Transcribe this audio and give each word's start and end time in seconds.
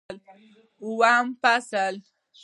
اووم 0.83 1.25
فصل 1.43 1.95